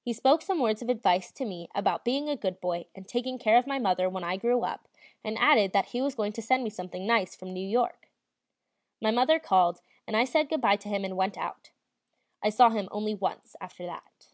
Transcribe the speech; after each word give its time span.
He 0.00 0.14
spoke 0.14 0.40
some 0.40 0.60
words 0.60 0.80
of 0.80 0.88
advice 0.88 1.30
to 1.32 1.44
me 1.44 1.68
about 1.74 2.06
being 2.06 2.26
a 2.26 2.36
good 2.38 2.58
boy 2.58 2.86
and 2.94 3.06
taking 3.06 3.38
care 3.38 3.58
of 3.58 3.66
my 3.66 3.78
mother 3.78 4.08
when 4.08 4.24
I 4.24 4.38
grew 4.38 4.62
up, 4.62 4.88
and 5.22 5.36
added 5.36 5.74
that 5.74 5.88
he 5.90 6.00
was 6.00 6.14
going 6.14 6.32
to 6.32 6.40
send 6.40 6.64
me 6.64 6.70
something 6.70 7.06
nice 7.06 7.36
from 7.36 7.52
New 7.52 7.68
York. 7.68 8.08
My 9.02 9.10
mother 9.10 9.38
called, 9.38 9.82
and 10.06 10.16
I 10.16 10.24
said 10.24 10.48
good 10.48 10.62
bye 10.62 10.76
to 10.76 10.88
him 10.88 11.04
and 11.04 11.18
went 11.18 11.36
out. 11.36 11.70
I 12.42 12.48
saw 12.48 12.70
him 12.70 12.88
only 12.90 13.14
once 13.14 13.54
after 13.60 13.84
that. 13.84 14.28